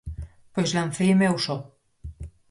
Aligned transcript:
Pois 0.53 0.69
lanceime 0.77 1.23
eu 1.29 1.37
só. 1.45 1.57